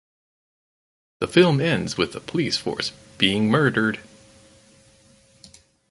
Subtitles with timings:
[1.19, 3.99] The film ends with the police force being murdered.